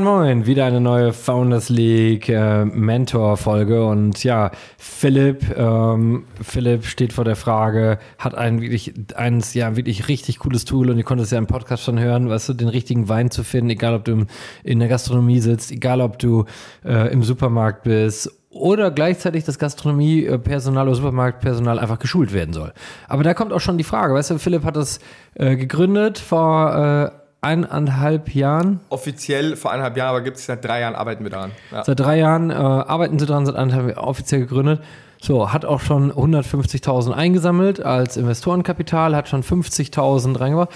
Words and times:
moin, 0.00 0.26
moin. 0.26 0.46
Wieder 0.46 0.66
eine 0.66 0.80
neue 0.80 1.12
Founders 1.12 1.68
League 1.68 2.28
äh, 2.28 2.64
Mentor-Folge. 2.64 3.84
Und 3.84 4.22
ja, 4.22 4.50
Philipp, 4.76 5.56
ähm, 5.56 6.24
Philipp 6.40 6.84
steht 6.84 7.12
vor 7.12 7.24
der 7.24 7.36
Frage, 7.36 7.98
hat 8.18 8.34
ein 8.34 8.60
wirklich, 8.60 8.94
eines, 9.16 9.54
ja, 9.54 9.76
wirklich 9.76 10.08
richtig 10.08 10.38
cooles 10.40 10.64
Tool 10.64 10.90
und 10.90 10.98
ihr 10.98 11.04
konntet 11.04 11.26
es 11.26 11.30
ja 11.30 11.38
im 11.38 11.46
Podcast 11.46 11.84
schon 11.84 11.98
hören, 11.98 12.28
weißt 12.28 12.50
du, 12.50 12.54
den 12.54 12.68
richtigen 12.68 13.08
Wein 13.08 13.30
zu 13.30 13.42
finden, 13.42 13.70
egal 13.70 13.94
ob 13.94 14.04
du 14.04 14.26
in 14.62 14.78
der 14.78 14.88
Gastronomie 14.88 15.40
sitzt, 15.40 15.72
egal 15.72 16.00
ob 16.00 16.18
du 16.18 16.44
äh, 16.84 17.12
im 17.12 17.22
Supermarkt 17.22 17.82
bist 17.84 18.30
oder 18.50 18.90
gleichzeitig 18.90 19.44
das 19.44 19.58
Gastronomiepersonal 19.58 20.86
oder 20.86 20.96
Supermarktpersonal 20.96 21.78
einfach 21.78 21.98
geschult 21.98 22.32
werden 22.32 22.52
soll. 22.52 22.72
Aber 23.08 23.22
da 23.22 23.34
kommt 23.34 23.52
auch 23.52 23.60
schon 23.60 23.78
die 23.78 23.84
Frage, 23.84 24.14
weißt 24.14 24.30
du, 24.30 24.38
Philipp 24.38 24.64
hat 24.64 24.76
das 24.76 25.00
äh, 25.34 25.56
gegründet 25.56 26.18
vor 26.18 27.12
äh, 27.14 27.27
eineinhalb 27.40 28.34
Jahren. 28.34 28.80
Offiziell 28.88 29.56
vor 29.56 29.70
eineinhalb 29.70 29.96
Jahren, 29.96 30.10
aber 30.10 30.20
gibt 30.22 30.38
es 30.38 30.46
seit 30.46 30.64
drei 30.64 30.80
Jahren 30.80 30.94
arbeiten 30.94 31.24
wir 31.24 31.30
daran. 31.30 31.52
Ja. 31.70 31.84
Seit 31.84 32.00
drei 32.00 32.18
Jahren 32.18 32.50
äh, 32.50 32.54
arbeiten 32.54 33.18
sie 33.18 33.26
daran, 33.26 33.46
seit 33.46 33.56
eineinhalb 33.56 33.88
Jahren 33.88 34.04
offiziell 34.04 34.40
gegründet. 34.40 34.82
So, 35.20 35.52
hat 35.52 35.64
auch 35.64 35.80
schon 35.80 36.12
150.000 36.12 37.12
eingesammelt 37.12 37.84
als 37.84 38.16
Investorenkapital, 38.16 39.16
hat 39.16 39.28
schon 39.28 39.42
50.000 39.42 40.38
reingebracht. 40.38 40.70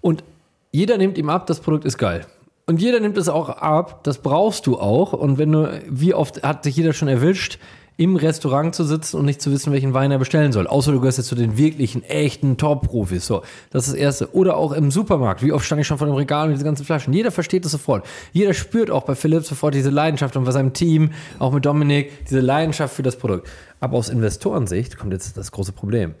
Und 0.00 0.22
jeder 0.70 0.96
nimmt 0.96 1.18
ihm 1.18 1.28
ab, 1.28 1.46
das 1.46 1.60
Produkt 1.60 1.84
ist 1.84 1.98
geil. 1.98 2.26
Und 2.66 2.80
jeder 2.80 3.00
nimmt 3.00 3.16
es 3.16 3.28
auch 3.28 3.48
ab, 3.48 4.04
das 4.04 4.18
brauchst 4.18 4.66
du 4.68 4.78
auch. 4.78 5.12
Und 5.12 5.38
wenn 5.38 5.50
du, 5.50 5.82
wie 5.88 6.14
oft 6.14 6.44
hat 6.44 6.62
sich 6.62 6.76
jeder 6.76 6.92
schon 6.92 7.08
erwischt, 7.08 7.58
im 8.00 8.16
Restaurant 8.16 8.74
zu 8.74 8.84
sitzen 8.84 9.18
und 9.18 9.26
nicht 9.26 9.42
zu 9.42 9.52
wissen, 9.52 9.74
welchen 9.74 9.92
Wein 9.92 10.10
er 10.10 10.18
bestellen 10.18 10.52
soll. 10.52 10.66
Außer 10.66 10.90
du 10.90 11.00
gehörst 11.00 11.18
jetzt 11.18 11.26
zu 11.26 11.34
den 11.34 11.58
wirklichen, 11.58 12.02
echten 12.02 12.56
Top-Profis. 12.56 13.26
So, 13.26 13.42
das 13.68 13.88
ist 13.88 13.92
das 13.92 14.00
Erste. 14.00 14.34
Oder 14.34 14.56
auch 14.56 14.72
im 14.72 14.90
Supermarkt. 14.90 15.42
Wie 15.42 15.52
oft 15.52 15.66
stand 15.66 15.82
ich 15.82 15.86
schon 15.86 15.98
vor 15.98 16.06
dem 16.06 16.16
Regal 16.16 16.46
mit 16.46 16.56
diesen 16.56 16.64
ganzen 16.64 16.86
Flaschen? 16.86 17.12
Jeder 17.12 17.30
versteht 17.30 17.66
das 17.66 17.72
sofort. 17.72 18.06
Jeder 18.32 18.54
spürt 18.54 18.90
auch 18.90 19.02
bei 19.02 19.14
Philipp 19.14 19.44
sofort 19.44 19.74
diese 19.74 19.90
Leidenschaft 19.90 20.34
und 20.38 20.44
bei 20.44 20.50
seinem 20.50 20.72
Team, 20.72 21.10
auch 21.38 21.52
mit 21.52 21.66
Dominik, 21.66 22.24
diese 22.24 22.40
Leidenschaft 22.40 22.94
für 22.96 23.02
das 23.02 23.16
Produkt. 23.16 23.50
Aber 23.80 23.98
aus 23.98 24.08
Investorensicht 24.08 24.96
kommt 24.96 25.12
jetzt 25.12 25.36
das 25.36 25.52
große 25.52 25.72
Problem. 25.72 26.14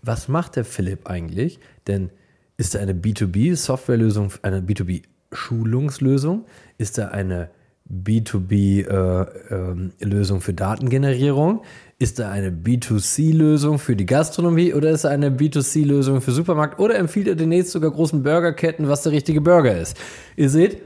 Was 0.00 0.26
macht 0.26 0.56
der 0.56 0.64
Philipp 0.64 1.08
eigentlich? 1.08 1.60
Denn 1.86 2.10
ist 2.56 2.74
er 2.74 2.80
eine 2.80 2.94
B2B-Softwarelösung, 2.94 4.32
eine 4.42 4.60
B2B-Schulungslösung? 4.60 6.46
Ist 6.78 6.98
er 6.98 7.12
eine 7.12 7.50
B2B-Lösung 7.90 10.36
äh, 10.36 10.38
äh, 10.38 10.42
für 10.42 10.54
Datengenerierung? 10.54 11.62
Ist 11.98 12.18
da 12.18 12.30
eine 12.30 12.50
B2C-Lösung 12.50 13.78
für 13.78 13.94
die 13.94 14.06
Gastronomie 14.06 14.74
oder 14.74 14.90
ist 14.90 15.04
da 15.04 15.10
eine 15.10 15.30
B2C-Lösung 15.30 16.20
für 16.20 16.32
Supermarkt? 16.32 16.80
Oder 16.80 16.98
empfiehlt 16.98 17.28
er 17.28 17.34
demnächst 17.34 17.72
sogar 17.72 17.90
großen 17.90 18.22
Burgerketten, 18.22 18.88
was 18.88 19.02
der 19.02 19.12
richtige 19.12 19.40
Burger 19.40 19.78
ist? 19.78 19.96
Ihr 20.36 20.50
seht, 20.50 20.82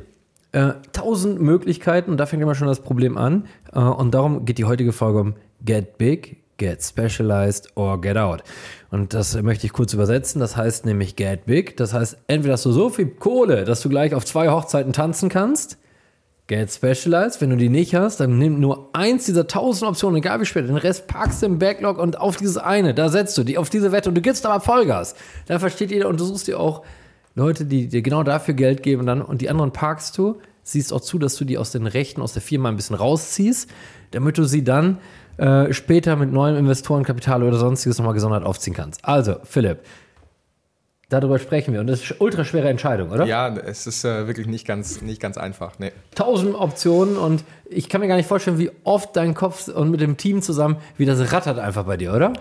äh, 0.53 0.72
tausend 0.92 1.41
Möglichkeiten 1.41 2.11
und 2.11 2.19
da 2.19 2.27
fängt 2.27 2.42
immer 2.42 2.55
schon 2.55 2.69
das 2.69 2.80
Problem 2.80 3.16
an. 3.16 3.47
Äh, 3.72 3.78
und 3.78 4.14
darum 4.14 4.44
geht 4.44 4.58
die 4.58 4.64
heutige 4.64 4.92
Folge 4.92 5.20
um 5.20 5.34
Get 5.64 5.98
Big, 5.98 6.38
Get 6.56 6.83
Specialized 6.83 7.77
or 7.77 8.00
Get 8.00 8.16
Out. 8.16 8.42
Und 8.91 9.14
das 9.14 9.41
möchte 9.42 9.66
ich 9.66 9.72
kurz 9.72 9.92
übersetzen. 9.92 10.41
Das 10.41 10.56
heißt 10.56 10.86
nämlich 10.86 11.16
Get 11.16 11.47
Big. 11.47 11.77
Das 11.77 11.92
heißt, 11.92 12.19
entweder 12.27 12.55
hast 12.55 12.64
du 12.64 12.72
so 12.72 12.88
viel 12.88 13.06
Kohle, 13.06 13.64
dass 13.64 13.83
du 13.83 13.88
gleich 13.88 14.14
auf 14.14 14.25
zwei 14.25 14.48
Hochzeiten 14.48 14.92
tanzen 14.92 15.28
kannst 15.28 15.78
Get 16.48 16.70
Specialized, 16.70 17.41
wenn 17.41 17.50
du 17.50 17.56
die 17.56 17.69
nicht 17.69 17.94
hast, 17.94 18.20
dann 18.20 18.39
nimm 18.39 18.61
nur 18.61 18.91
eins 18.92 19.25
dieser 19.25 19.48
tausend 19.48 19.89
Optionen, 19.91 20.19
egal 20.19 20.41
wie 20.41 20.44
spät, 20.44 20.69
den 20.69 20.77
Rest 20.77 21.08
packst 21.08 21.42
du 21.42 21.47
im 21.47 21.58
Backlog 21.58 21.98
und 21.98 22.20
auf 22.20 22.36
dieses 22.36 22.56
eine, 22.56 22.94
da 22.94 23.08
setzt 23.08 23.36
du 23.36 23.42
die, 23.42 23.58
auf 23.58 23.69
diese 23.69 23.91
Wette 23.91 24.08
und 24.08 24.14
du 24.14 24.20
gibst 24.20 24.47
aber 24.47 24.61
Vollgas. 24.61 25.16
Da 25.47 25.58
versteht 25.58 25.91
jeder 25.91 26.08
und 26.08 26.20
du 26.20 26.25
suchst 26.25 26.47
dir 26.47 26.61
auch 26.61 26.84
Leute, 27.34 27.64
die 27.64 27.88
dir 27.88 28.00
genau 28.00 28.22
dafür 28.22 28.55
Geld 28.55 28.84
geben 28.84 29.06
dann 29.06 29.22
und 29.22 29.41
die 29.41 29.50
anderen 29.50 29.72
parkst 29.72 30.16
du, 30.16 30.41
siehst 30.62 30.92
auch 30.92 31.00
zu, 31.00 31.19
dass 31.19 31.34
du 31.34 31.44
die 31.44 31.58
aus 31.58 31.72
den 31.72 31.88
Rechten, 31.88 32.22
aus 32.22 32.33
der 32.33 32.42
Firma 32.42 32.69
ein 32.69 32.77
bisschen 32.77 32.97
rausziehst, 32.97 33.69
damit 34.12 34.38
du 34.38 34.44
sie 34.44 34.62
dann 34.62 34.98
äh, 35.38 35.72
später 35.72 36.14
mit 36.14 36.33
neuem 36.33 36.56
Investorenkapital 36.56 37.43
oder 37.43 37.59
sonstiges 37.59 37.99
nochmal 37.99 38.15
gesondert 38.15 38.44
aufziehen 38.44 38.75
kannst. 38.75 39.04
Also, 39.04 39.37
Philipp, 39.43 39.81
Darüber 41.09 41.39
sprechen 41.39 41.72
wir. 41.72 41.81
Und 41.81 41.87
das 41.87 42.03
ist 42.03 42.11
eine 42.12 42.21
ultra 42.21 42.44
schwere 42.44 42.69
Entscheidung, 42.69 43.11
oder? 43.11 43.27
Ja, 43.27 43.55
es 43.56 43.87
ist 43.87 44.05
äh, 44.05 44.27
wirklich 44.27 44.49
nicht 44.49 44.67
ganz, 44.67 45.03
nicht 45.03 45.21
ganz 45.21 45.39
einfach. 45.39 45.78
Nee. 45.78 45.93
Tausend 46.17 46.56
Optionen 46.56 47.17
und 47.17 47.44
ich 47.69 47.89
kann 47.89 48.00
mir 48.00 48.09
gar 48.09 48.17
nicht 48.17 48.27
vorstellen, 48.27 48.59
wie 48.59 48.72
oft 48.83 49.15
dein 49.15 49.34
Kopf 49.34 49.69
und 49.69 49.91
mit 49.91 50.00
dem 50.00 50.17
Team 50.17 50.43
zusammen, 50.43 50.78
wie 50.97 51.05
das 51.05 51.33
rattert 51.33 51.61
einfach 51.61 51.84
bei 51.84 51.97
dir, 51.97 52.12
oder? 52.12 52.33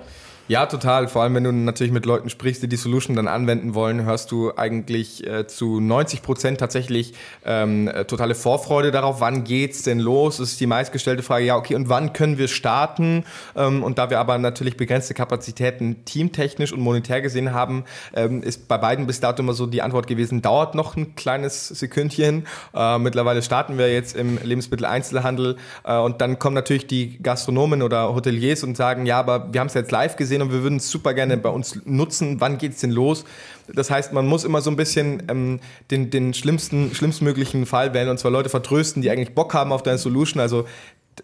Ja, 0.47 0.67
total. 0.67 1.07
Vor 1.07 1.23
allem, 1.23 1.33
wenn 1.33 1.43
du 1.43 1.51
natürlich 1.51 1.91
mit 1.91 2.05
Leuten 2.05 2.29
sprichst, 2.29 2.61
die 2.61 2.67
die 2.67 2.75
Solution 2.75 3.15
dann 3.15 3.27
anwenden 3.27 3.73
wollen, 3.73 4.05
hörst 4.05 4.31
du 4.31 4.55
eigentlich 4.55 5.25
äh, 5.25 5.47
zu 5.47 5.79
90 5.79 6.21
Prozent 6.21 6.59
tatsächlich 6.59 7.15
ähm, 7.43 7.87
äh, 7.87 8.05
totale 8.05 8.35
Vorfreude 8.35 8.91
darauf, 8.91 9.21
wann 9.21 9.43
geht's 9.43 9.81
denn 9.81 9.99
los? 9.99 10.37
Das 10.37 10.51
ist 10.51 10.59
die 10.59 10.67
meistgestellte 10.67 11.23
Frage, 11.23 11.45
ja, 11.45 11.55
okay, 11.55 11.73
und 11.73 11.89
wann 11.89 12.13
können 12.13 12.37
wir 12.37 12.47
starten? 12.47 13.25
Ähm, 13.55 13.81
und 13.81 13.97
da 13.97 14.11
wir 14.11 14.19
aber 14.19 14.37
natürlich 14.37 14.77
begrenzte 14.77 15.15
Kapazitäten 15.15 16.05
teamtechnisch 16.05 16.71
und 16.71 16.79
monetär 16.79 17.21
gesehen 17.21 17.51
haben, 17.51 17.83
ähm, 18.15 18.43
ist 18.43 18.67
bei 18.67 18.77
beiden 18.77 19.07
bis 19.07 19.19
dato 19.19 19.41
immer 19.41 19.53
so 19.53 19.65
die 19.65 19.81
Antwort 19.81 20.05
gewesen, 20.05 20.43
dauert 20.43 20.75
noch 20.75 20.95
ein 20.95 21.15
kleines 21.15 21.69
Sekündchen. 21.69 22.45
Äh, 22.75 22.99
mittlerweile 22.99 23.41
starten 23.41 23.79
wir 23.79 23.91
jetzt 23.91 24.15
im 24.15 24.37
Lebensmitteleinzelhandel 24.43 25.57
äh, 25.85 25.97
und 25.97 26.21
dann 26.21 26.37
kommen 26.37 26.53
natürlich 26.53 26.85
die 26.85 27.17
Gastronomen 27.23 27.81
oder 27.81 28.13
Hoteliers 28.13 28.63
und 28.63 28.77
sagen, 28.77 29.07
ja, 29.07 29.17
aber 29.17 29.51
wir 29.51 29.59
haben 29.59 29.67
es 29.67 29.73
jetzt 29.73 29.91
live 29.91 30.15
gesehen, 30.17 30.34
gesehen 30.35 30.41
und 30.41 30.53
wir 30.53 30.63
würden 30.63 30.77
es 30.77 30.89
super 30.89 31.13
gerne 31.13 31.37
bei 31.37 31.49
uns 31.49 31.79
nutzen. 31.85 32.39
Wann 32.39 32.57
geht 32.57 32.73
es 32.73 32.81
denn 32.81 32.91
los? 32.91 33.25
Das 33.73 33.89
heißt, 33.89 34.13
man 34.13 34.27
muss 34.27 34.43
immer 34.43 34.61
so 34.61 34.69
ein 34.69 34.75
bisschen 34.75 35.23
ähm, 35.29 35.59
den, 35.91 36.09
den 36.09 36.33
schlimmsten, 36.33 36.93
schlimmstmöglichen 36.93 37.65
Fall 37.65 37.93
wählen 37.93 38.09
und 38.09 38.19
zwar 38.19 38.31
Leute 38.31 38.49
vertrösten, 38.49 39.01
die 39.01 39.09
eigentlich 39.09 39.33
Bock 39.33 39.53
haben 39.53 39.71
auf 39.71 39.83
deine 39.83 39.97
Solution. 39.97 40.41
Also 40.41 40.65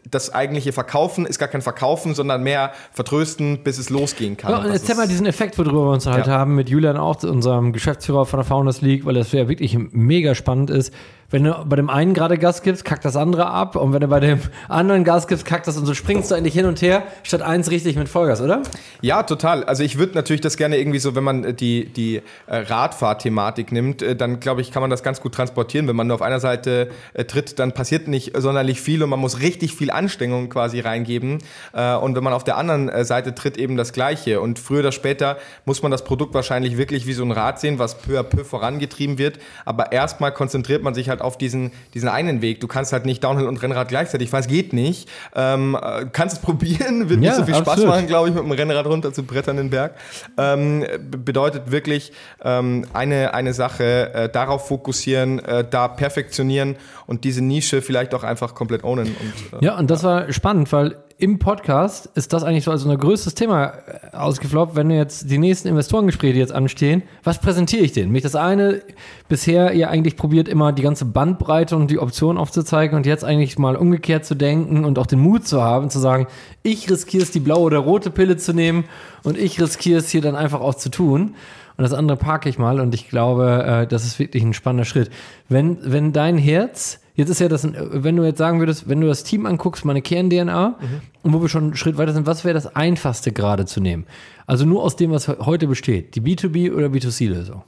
das 0.10 0.34
eigentliche 0.34 0.72
Verkaufen 0.72 1.26
ist 1.26 1.38
gar 1.38 1.50
kein 1.50 1.62
Verkaufen, 1.62 2.16
sondern 2.16 2.44
mehr 2.44 2.72
vertrösten, 2.94 3.62
bis 3.64 3.78
es 3.78 3.90
losgehen 3.90 4.38
kann. 4.38 4.52
Ja, 4.52 4.60
und 4.60 4.72
erzähl 4.72 4.96
mal 4.96 5.08
diesen 5.08 5.26
Effekt, 5.26 5.58
worüber 5.58 5.86
wir 5.86 5.92
uns 5.92 6.06
halt 6.06 6.28
ja. 6.28 6.34
haben, 6.34 6.56
mit 6.56 6.70
Julian 6.70 6.96
auch, 6.96 7.22
unserem 7.24 7.74
Geschäftsführer 7.74 8.26
von 8.26 8.40
der 8.40 8.46
Founders 8.46 8.80
League, 8.80 9.06
weil 9.06 9.16
das 9.16 9.34
ja 9.34 9.50
wirklich 9.50 9.78
mega 9.92 10.34
spannend 10.34 10.70
ist 10.70 10.94
wenn 11.32 11.46
du 11.46 11.66
bei 11.66 11.78
dem 11.78 11.90
einen 11.90 12.14
gerade 12.14 12.38
Gas 12.38 12.62
gibst, 12.62 12.86
kackt 12.86 13.06
das 13.06 13.16
andere 13.16 13.48
ab. 13.48 13.76
Und 13.76 13.94
wenn 13.94 14.02
du 14.02 14.08
bei 14.08 14.20
dem 14.20 14.40
anderen 14.68 15.04
Gas 15.04 15.28
gibst, 15.28 15.46
kackt 15.46 15.66
das 15.68 15.78
und 15.78 15.86
so 15.86 15.94
springst 15.94 16.30
du 16.30 16.36
eigentlich 16.36 16.54
hin 16.54 16.66
und 16.66 16.82
her, 16.82 17.04
statt 17.24 17.42
eins 17.42 17.72
richtig 17.72 17.96
mit 17.96 18.10
Vollgas, 18.10 18.42
oder? 18.42 18.62
Ja, 19.02 19.24
total. 19.24 19.64
Also 19.64 19.84
ich 19.84 19.98
würde 19.98 20.14
natürlich 20.14 20.42
das 20.42 20.58
gerne 20.58 20.78
irgendwie 20.78 21.00
so, 21.00 21.16
wenn 21.16 21.24
man 21.24 21.44
äh, 21.44 21.54
die, 21.54 21.86
die 21.86 22.18
äh, 22.48 22.58
Radfahrthematik 22.58 23.72
nimmt, 23.72 24.02
äh, 24.02 24.16
dann 24.16 24.40
glaube 24.40 24.62
ich, 24.62 24.72
kann 24.72 24.82
man 24.82 24.90
das 24.90 25.04
ganz 25.04 25.22
gut 25.22 25.34
transportieren. 25.34 25.88
Wenn 25.88 25.96
man 25.96 26.08
nur 26.08 26.16
auf 26.16 26.22
einer 26.22 26.40
Seite 26.40 26.90
tritt, 27.28 27.60
dann 27.60 27.72
passiert 27.72 28.08
nicht 28.08 28.34
sonderlich 28.38 28.82
viel 28.82 29.02
und 29.02 29.10
man 29.10 29.20
muss 29.20 29.40
richtig 29.40 29.74
viel 29.74 29.92
Anstrengung 29.92 30.50
quasi 30.50 30.80
reingeben. 30.80 31.40
Und 31.74 32.16
wenn 32.16 32.24
man 32.24 32.34
auf 32.34 32.44
der 32.44 32.58
anderen 32.58 33.06
Seite 33.06 33.34
tritt, 33.36 33.58
eben 33.58 33.78
das 33.78 33.94
Gleiche. 33.94 34.42
Und 34.42 34.60
früher 34.60 34.80
oder 34.80 34.92
später 34.92 35.38
muss 35.66 35.82
man 35.82 35.92
das 35.92 36.04
Produkt 36.04 36.34
wahrscheinlich 36.34 36.78
wirklich 36.78 37.08
wie 37.08 37.14
so 37.14 37.24
ein 37.24 37.32
Rad 37.32 37.60
sehen, 37.60 37.80
was 37.80 37.98
peu 37.98 38.20
à 38.20 38.24
peu 38.24 38.44
vorangetrieben 38.44 39.18
wird. 39.18 39.40
Aber 39.66 39.92
erstmal 39.92 40.32
konzentriert 40.34 40.84
man 40.84 40.94
sich 40.94 41.10
halt 41.10 41.21
auf 41.22 41.38
diesen, 41.38 41.72
diesen 41.94 42.10
einen 42.10 42.42
Weg. 42.42 42.60
Du 42.60 42.68
kannst 42.68 42.94
halt 42.94 43.06
nicht 43.06 43.24
Downhill 43.24 43.48
und 43.48 43.62
Rennrad 43.62 43.88
gleichzeitig, 43.88 44.32
weil 44.34 44.42
es 44.42 44.48
geht 44.48 44.74
nicht. 44.74 45.10
Ähm, 45.36 45.78
äh, 45.82 46.06
kannst 46.12 46.38
es 46.38 46.42
probieren, 46.44 47.10
wird 47.10 47.22
ja, 47.22 47.32
nicht 47.32 47.36
so 47.36 47.46
viel 47.46 47.56
absolut. 47.56 47.80
Spaß 47.80 47.90
machen, 47.90 48.08
glaube 48.08 48.30
ich, 48.30 48.36
mit 48.36 48.44
dem 48.44 48.52
Rennrad 48.52 48.86
runter 48.86 49.14
zu 49.14 49.24
brettern 49.24 49.58
den 49.58 49.70
Berg. 49.70 49.96
Ähm, 50.38 50.86
bedeutet 51.10 51.72
wirklich 51.72 52.12
ähm, 52.44 52.86
eine, 52.94 53.34
eine 53.34 53.54
Sache, 53.54 54.14
äh, 54.14 54.30
darauf 54.30 54.68
fokussieren, 54.68 55.40
äh, 55.40 55.66
da 55.70 55.88
perfektionieren 55.88 56.76
und 57.08 57.24
diese 57.24 57.44
Nische 57.44 57.82
vielleicht 57.82 58.14
auch 58.14 58.24
einfach 58.24 58.56
komplett 58.56 58.84
ownen. 58.84 59.08
Und, 59.08 59.62
äh, 59.62 59.66
ja, 59.66 59.78
und 59.78 59.90
das 59.90 60.04
war 60.04 60.32
spannend, 60.32 60.72
weil 60.72 60.96
im 61.22 61.38
Podcast 61.38 62.10
ist 62.16 62.34
das 62.34 62.44
eigentlich 62.44 62.64
so 62.64 62.72
als 62.72 62.84
unser 62.84 62.98
größtes 62.98 63.36
Thema 63.36 63.66
äh, 63.66 64.16
ausgefloppt, 64.16 64.76
wenn 64.76 64.90
jetzt 64.90 65.30
die 65.30 65.38
nächsten 65.38 65.68
Investorengespräche 65.68 66.40
jetzt 66.40 66.52
anstehen. 66.52 67.04
Was 67.24 67.40
präsentiere 67.40 67.84
ich 67.84 67.92
denen? 67.92 68.12
Mich 68.12 68.24
das 68.24 68.36
eine 68.36 68.82
bisher 69.30 69.76
ja 69.76 69.90
eigentlich 69.90 70.18
probiert 70.18 70.48
immer 70.48 70.72
die 70.72 70.82
ganze 70.82 71.06
Bandbreite 71.06 71.76
und 71.76 71.92
die 71.92 72.00
Optionen 72.00 72.40
aufzuzeigen 72.40 72.98
und 72.98 73.06
jetzt 73.06 73.24
eigentlich 73.24 73.60
mal 73.60 73.76
umgekehrt 73.76 74.26
zu 74.26 74.34
denken 74.34 74.84
und 74.84 74.98
auch 74.98 75.06
den 75.06 75.20
Mut 75.20 75.48
zu 75.48 75.62
haben, 75.62 75.92
zu 75.92 76.00
sagen, 76.00 76.26
ich 76.64 76.90
riskiere 76.90 77.22
es, 77.22 77.30
die 77.30 77.40
blaue 77.40 77.66
oder 77.66 77.78
rote 77.78 78.10
Pille 78.10 78.38
zu 78.38 78.54
nehmen 78.54 78.86
und 79.22 79.38
ich 79.38 79.62
riskiere 79.62 80.00
es 80.00 80.10
hier 80.10 80.22
dann 80.22 80.36
einfach 80.36 80.60
auch 80.60 80.76
zu 80.76 80.90
tun. 80.90 81.36
Und 81.82 81.90
das 81.90 81.94
andere 81.94 82.16
parke 82.16 82.48
ich 82.48 82.60
mal 82.60 82.80
und 82.80 82.94
ich 82.94 83.10
glaube, 83.10 83.64
äh, 83.66 83.88
das 83.88 84.06
ist 84.06 84.20
wirklich 84.20 84.44
ein 84.44 84.54
spannender 84.54 84.86
Schritt. 84.86 85.10
Wenn, 85.50 85.80
wenn 85.82 86.14
dein 86.14 86.38
Herz 86.38 87.00
Jetzt 87.16 87.30
ist 87.30 87.40
ja 87.40 87.48
das, 87.48 87.68
wenn 87.74 88.16
du 88.16 88.24
jetzt 88.24 88.38
sagen 88.38 88.60
würdest, 88.60 88.88
wenn 88.88 89.02
du 89.02 89.08
das 89.08 89.24
Team 89.24 89.48
anguckst, 89.48 89.84
meine 89.84 90.02
Kern-DNA, 90.02 90.70
mhm. 90.70 91.02
und 91.24 91.34
wo 91.34 91.42
wir 91.42 91.50
schon 91.50 91.64
einen 91.64 91.76
Schritt 91.76 91.98
weiter 91.98 92.14
sind, 92.14 92.28
was 92.28 92.46
wäre 92.46 92.54
das 92.54 92.76
Einfachste 92.76 93.32
gerade 93.32 93.66
zu 93.66 93.82
nehmen? 93.82 94.06
Also 94.46 94.66
nur 94.66 94.84
aus 94.84 94.96
dem, 94.96 95.12
was 95.12 95.28
heute 95.28 95.68
besteht, 95.68 96.16
die 96.16 96.22
B2B 96.22 96.72
oder 96.72 96.88
B2C-Lösung? 96.88 97.64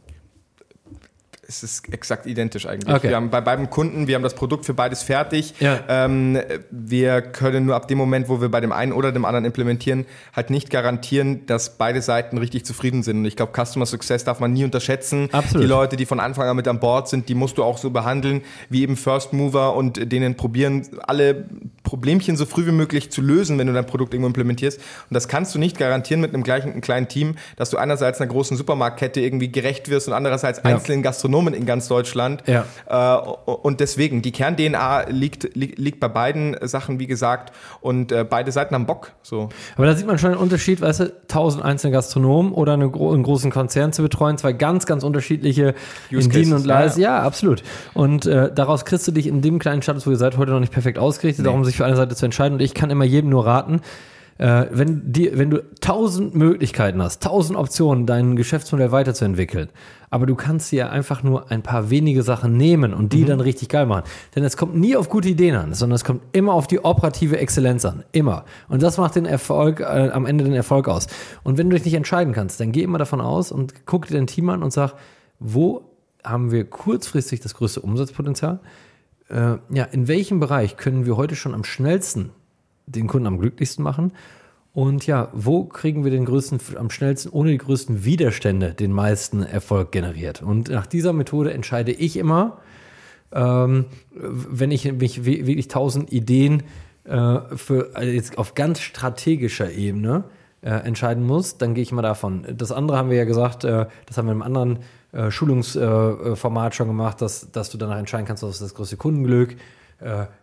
Es 1.45 1.62
ist 1.63 1.92
exakt 1.94 2.25
identisch 2.25 2.66
eigentlich. 2.66 2.94
Okay. 2.94 3.10
Wir 3.10 3.16
haben 3.16 3.30
bei 3.30 3.42
beiden 3.42 3.69
Kunden, 3.69 4.07
wir 4.07 4.16
haben 4.16 4.24
das 4.24 4.34
Produkt 4.34 4.66
für 4.66 4.74
beides 4.74 5.04
fertig. 5.04 5.56
Ja. 5.60 5.81
Ähm, 5.90 6.40
wir 6.72 7.22
können 7.22 7.66
nur 7.66 7.75
ab 7.75 7.88
dem 7.88 7.98
Moment, 7.98 8.30
wo 8.30 8.40
wir 8.40 8.50
bei 8.50 8.62
dem 8.62 8.72
einen 8.72 8.94
oder 8.94 9.12
dem 9.12 9.25
anderen 9.25 9.45
implementieren, 9.45 10.06
halt 10.34 10.50
nicht 10.50 10.69
garantieren, 10.69 11.45
dass 11.45 11.78
beide 11.78 12.01
Seiten 12.01 12.38
richtig 12.38 12.66
zufrieden 12.66 13.04
sind. 13.04 13.18
Und 13.18 13.25
ich 13.25 13.36
glaube, 13.36 13.51
Customer 13.54 13.86
Success 13.86 14.24
darf 14.24 14.40
man 14.40 14.54
nie 14.54 14.63
unterschätzen. 14.63 15.30
Absolut. 15.31 15.63
Die 15.63 15.68
Leute, 15.68 15.95
die 15.98 16.06
von 16.06 16.19
Anfang 16.19 16.48
an 16.48 16.56
mit 16.56 16.68
an 16.68 16.80
Bord 16.80 17.10
sind, 17.10 17.28
die 17.28 17.36
musst 17.36 17.57
du 17.57 17.63
auch 17.63 17.78
so 17.78 17.90
behandeln 17.90 18.42
wie 18.69 18.84
eben 18.84 18.95
First 18.95 19.34
Mover 19.34 19.75
und 19.75 20.12
denen 20.12 20.36
probieren, 20.36 20.88
alle 21.06 21.45
Problemchen 21.84 22.38
so 22.38 22.45
früh 22.45 22.66
wie 22.66 22.72
möglich 22.72 23.12
zu 23.12 23.22
lösen, 23.22 23.57
wenn 23.60 23.68
du 23.68 23.74
dein 23.74 23.86
Produkt 23.86 24.13
irgendwo 24.13 24.28
implementierst. 24.28 24.78
Und 24.78 25.13
das 25.13 25.28
kannst 25.28 25.54
du 25.54 25.60
nicht 25.60 25.78
garantieren 25.78 26.22
mit 26.22 26.34
einem 26.34 26.44
gleichen 26.44 26.72
einem 26.72 26.81
kleinen 26.81 27.07
Team, 27.07 27.36
dass 27.57 27.69
du 27.69 27.78
einerseits 27.78 28.22
einer 28.22 28.31
großen 28.31 28.56
Supermarktkette 28.57 29.19
irgendwie 29.19 29.51
gerecht 29.51 29.90
wirst 29.90 30.07
und 30.07 30.13
andererseits 30.13 30.63
einzelnen 30.63 31.04
Gastronomen 31.04 31.32
in 31.53 31.65
ganz 31.65 31.88
Deutschland. 31.88 32.44
Ja. 32.47 32.65
Äh, 32.88 33.30
und 33.45 33.80
deswegen, 33.80 34.21
die 34.21 34.31
Kern-DNA 34.31 35.09
liegt, 35.09 35.56
liegt, 35.56 35.80
liegt 35.80 36.00
bei 36.00 36.09
beiden 36.09 36.57
Sachen, 36.62 37.00
wie 37.00 37.07
gesagt, 37.07 37.53
und 37.81 38.12
äh, 38.12 38.25
beide 38.27 38.51
Seiten 38.51 38.75
haben 38.75 38.85
Bock. 38.85 39.12
So. 39.21 39.50
Aber 39.75 39.85
da 39.85 39.95
sieht 39.95 40.07
man 40.07 40.18
schon 40.18 40.31
einen 40.31 40.39
Unterschied, 40.39 40.81
weißt 40.81 41.00
du, 41.00 41.13
tausend 41.27 41.63
einzelne 41.63 41.94
Gastronomen 41.94 42.51
oder 42.51 42.74
eine, 42.74 42.85
einen 42.85 43.24
großen 43.24 43.51
Konzern 43.51 43.94
zu 43.94 44.01
betreuen, 44.01 44.38
zwei 44.38 44.53
ganz, 44.53 44.85
ganz 44.85 45.03
unterschiedliche 45.03 45.75
Use 46.12 46.25
in 46.25 46.31
Dienen 46.31 46.51
Cases, 46.51 46.62
und 46.62 46.65
Leis. 46.65 46.97
ja, 46.97 47.03
Ja, 47.03 47.21
absolut. 47.21 47.63
Und 47.94 48.25
äh, 48.25 48.51
daraus 48.53 48.85
kriegst 48.85 49.07
du 49.07 49.12
dich 49.12 49.27
in 49.27 49.41
dem 49.41 49.59
kleinen 49.59 49.81
Status, 49.81 50.07
wo 50.07 50.12
ihr 50.12 50.18
seid, 50.18 50.38
heute 50.38 50.51
noch 50.51 50.59
nicht 50.59 50.74
perfekt 50.74 50.97
ausgerichtet, 50.97 51.45
darum 51.45 51.65
sich 51.65 51.77
für 51.77 51.85
eine 51.85 51.95
Seite 51.95 52.15
zu 52.15 52.25
entscheiden. 52.25 52.56
Und 52.56 52.62
ich 52.62 52.74
kann 52.74 52.89
immer 52.89 53.06
jedem 53.06 53.30
nur 53.30 53.45
raten, 53.45 53.81
äh, 54.38 54.65
wenn, 54.71 55.12
die, 55.12 55.38
wenn 55.38 55.50
du 55.50 55.63
tausend 55.80 56.35
Möglichkeiten 56.35 57.01
hast, 57.01 57.24
tausend 57.24 57.57
Optionen, 57.57 58.06
dein 58.06 58.35
Geschäftsmodell 58.35 58.91
weiterzuentwickeln, 58.91 59.69
aber 60.09 60.25
du 60.25 60.35
kannst 60.35 60.71
dir 60.71 60.91
einfach 60.91 61.24
nur 61.24 61.50
ein 61.50 61.63
paar 61.63 61.89
wenige 61.89 62.21
Sachen 62.21 62.56
nehmen 62.56 62.94
und 62.94 63.13
die 63.13 63.25
dann 63.25 63.39
richtig 63.39 63.69
geil 63.69 63.88
machen. 63.88 64.03
Denn 64.35 64.44
es 64.44 64.57
kommt 64.57 64.75
nie 64.75 64.95
auf 64.95 65.09
gute 65.09 65.30
Ideen 65.30 65.56
an, 65.56 65.74
sondern 65.74 65.95
es 65.95 66.03
kommt 66.03 66.21
immer 66.33 66.53
auf 66.53 66.68
die 66.68 66.83
operative 66.85 67.38
Exzellenz 67.39 67.83
an. 67.83 68.03
Immer. 68.12 68.45
Und 68.69 68.83
das 68.83 68.97
macht 68.97 69.15
den 69.15 69.25
Erfolg, 69.25 69.80
äh, 69.80 70.12
am 70.12 70.27
Ende 70.27 70.44
den 70.44 70.53
Erfolg 70.53 70.88
aus. 70.88 71.07
Und 71.44 71.57
wenn 71.57 71.69
du 71.69 71.75
dich 71.75 71.85
nicht 71.85 71.95
entscheiden 71.95 72.31
kannst, 72.33 72.59
dann 72.59 72.71
geh 72.71 72.83
immer 72.83 73.00
davon 73.00 73.21
aus 73.21 73.51
und 73.51 73.88
guck 73.88 74.07
dir 74.07 74.13
dein 74.13 74.27
Team 74.27 74.50
an 74.50 74.62
und 74.62 74.71
sag, 74.71 74.94
wo 75.39 75.89
haben 76.24 76.51
wir 76.51 76.65
kurzfristig 76.65 77.39
das 77.39 77.56
größte 77.56 77.81
Umsatzpotenzial? 77.81 78.59
Äh, 79.30 79.57
ja, 79.71 79.83
in 79.85 80.07
welchem 80.07 80.39
Bereich 80.39 80.77
können 80.77 81.07
wir 81.07 81.18
heute 81.18 81.35
schon 81.35 81.56
am 81.56 81.63
schnellsten 81.63 82.30
den 82.85 83.07
Kunden 83.07 83.27
am 83.27 83.39
glücklichsten 83.39 83.83
machen? 83.83 84.13
Und 84.74 85.06
ja, 85.06 85.30
wo 85.33 85.65
kriegen 85.65 86.03
wir 86.03 86.12
den 86.12 86.25
größten, 86.25 86.59
am 86.77 86.89
schnellsten, 86.89 87.30
ohne 87.30 87.51
die 87.51 87.59
größten 87.59 88.06
Widerstände, 88.06 88.74
den 88.74 88.91
meisten 88.91 89.44
Erfolg 89.44 89.91
generiert? 89.91 90.41
Und 90.41 90.69
nach 90.69 90.88
dieser 90.88 91.13
Methode 91.13 91.53
entscheide 91.53 91.91
ich 91.91 92.18
immer, 92.18 92.57
ähm, 93.31 93.85
wenn 94.12 94.71
ich 94.71 94.91
mich 94.91 95.25
wirklich 95.25 95.68
tausend 95.68 96.12
Ideen 96.12 96.63
äh, 97.03 97.39
für 97.56 97.91
also 97.94 98.12
jetzt 98.12 98.38
auf 98.38 98.56
ganz 98.56 98.80
strategischer 98.80 99.71
Ebene 99.71 100.24
äh, 100.62 100.69
entscheiden 100.69 101.24
muss, 101.24 101.57
dann 101.57 101.74
gehe 101.74 101.83
ich 101.83 101.91
mal 101.91 102.01
davon. 102.01 102.45
Das 102.57 102.71
andere 102.71 102.97
haben 102.97 103.09
wir 103.09 103.18
ja 103.18 103.25
gesagt, 103.25 103.63
äh, 103.65 103.85
das 104.06 104.18
haben 104.18 104.27
wir 104.27 104.31
im 104.31 104.41
anderen 104.41 104.80
äh, 105.12 105.30
Schulungsformat 105.30 106.38
Format 106.39 106.75
schon 106.75 106.88
gemacht, 106.88 107.21
dass, 107.21 107.51
dass 107.51 107.69
du 107.69 107.77
danach 107.77 107.97
entscheiden 107.97 108.25
kannst, 108.25 108.44
was 108.44 108.51
ist 108.51 108.62
das 108.62 108.74
größte 108.74 108.97
Kundenglück, 108.97 109.56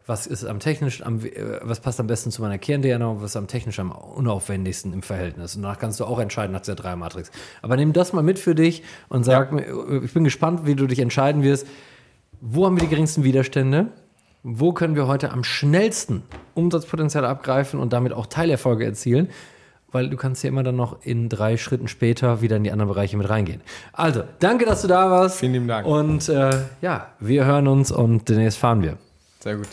was 0.07 0.27
ist 0.27 0.45
am 0.45 0.59
technisch, 0.59 1.03
am, 1.03 1.21
äh, 1.21 1.61
was 1.63 1.81
passt 1.81 2.01
am 2.01 2.07
besten 2.07 2.31
zu 2.31 2.43
meiner 2.43 2.59
Kern-DNA 2.59 3.07
und 3.07 3.23
was 3.23 3.31
ist 3.31 3.37
am 3.37 3.47
technisch 3.47 3.79
am 3.79 3.93
unaufwendigsten 3.93 4.93
im 4.93 5.03
Verhältnis. 5.03 5.57
Und 5.57 5.63
danach 5.63 5.79
kannst 5.79 6.01
du 6.01 6.05
auch 6.05 6.19
entscheiden 6.19 6.53
nach 6.53 6.63
der 6.63 6.75
Drei-Matrix. 6.77 7.31
Aber 7.63 7.77
nimm 7.77 7.93
das 7.93 8.13
mal 8.13 8.23
mit 8.23 8.39
für 8.39 8.55
dich 8.55 8.83
und 9.09 9.25
sag 9.25 9.53
mir, 9.53 9.67
äh, 9.67 10.05
ich 10.05 10.15
bin 10.15 10.25
gespannt, 10.25 10.67
wie 10.67 10.75
du 10.75 10.87
dich 10.87 10.99
entscheiden 10.99 11.43
wirst. 11.43 11.67
Wo 12.41 12.65
haben 12.65 12.77
wir 12.77 12.83
die 12.83 12.89
geringsten 12.89 13.25
Widerstände? 13.25 13.89
Wo 14.43 14.73
können 14.73 14.97
wir 14.97 15.07
heute 15.07 15.31
am 15.31 15.45
schnellsten 15.45 16.23
Umsatzpotenzial 16.55 17.27
abgreifen 17.27 17.79
und 17.79 17.93
damit 17.93 18.15
auch 18.15 18.27
Teilerfolge 18.27 18.87
erzielen? 18.87 19.29
Weil 19.93 20.09
du 20.09 20.17
kannst 20.17 20.43
ja 20.43 20.49
immer 20.49 20.63
dann 20.63 20.77
noch 20.77 21.03
in 21.03 21.29
drei 21.29 21.57
Schritten 21.57 21.89
später 21.89 22.41
wieder 22.41 22.57
in 22.57 22.65
die 22.65 22.71
anderen 22.71 22.89
Bereiche 22.89 23.17
mit 23.17 23.29
reingehen. 23.29 23.61
Also, 23.93 24.23
danke, 24.39 24.65
dass 24.65 24.83
du 24.83 24.89
da 24.89 25.11
warst. 25.11 25.41
Vielen 25.41 25.53
lieben 25.53 25.69
Dank. 25.69 25.87
Und 25.87 26.29
äh, 26.29 26.61
ja, 26.81 27.09
wir 27.19 27.45
hören 27.45 27.67
uns 27.67 27.91
und 27.91 28.29
demnächst 28.29 28.59
fahren 28.59 28.83
wir. 28.83 28.97
Sehr 29.43 29.57
gut. 29.57 29.69